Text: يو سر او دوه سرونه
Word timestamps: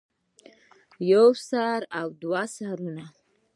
يو 1.11 1.25
سر 1.47 1.79
او 1.99 2.07
دوه 2.21 2.43
سرونه 2.55 3.05